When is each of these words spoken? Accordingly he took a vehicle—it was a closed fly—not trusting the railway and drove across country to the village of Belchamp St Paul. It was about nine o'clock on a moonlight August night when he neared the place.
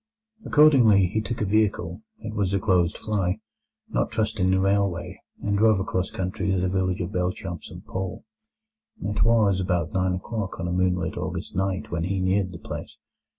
Accordingly 0.43 1.05
he 1.05 1.21
took 1.21 1.41
a 1.41 1.45
vehicle—it 1.45 2.33
was 2.33 2.55
a 2.55 2.59
closed 2.59 2.97
fly—not 2.97 4.09
trusting 4.09 4.49
the 4.49 4.59
railway 4.59 5.21
and 5.43 5.55
drove 5.55 5.79
across 5.79 6.09
country 6.09 6.49
to 6.51 6.57
the 6.59 6.69
village 6.69 7.01
of 7.01 7.11
Belchamp 7.11 7.63
St 7.63 7.85
Paul. 7.85 8.25
It 9.05 9.21
was 9.23 9.59
about 9.59 9.93
nine 9.93 10.13
o'clock 10.15 10.59
on 10.59 10.67
a 10.67 10.71
moonlight 10.71 11.17
August 11.17 11.55
night 11.55 11.91
when 11.91 12.05
he 12.05 12.19
neared 12.19 12.51
the 12.51 12.57
place. 12.57 12.97